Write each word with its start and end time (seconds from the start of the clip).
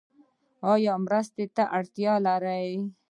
ایا 0.71 0.93
مرستې 1.05 1.45
ته 1.55 1.63
اړتیا 1.77 2.13
لرئ؟ 2.25 2.67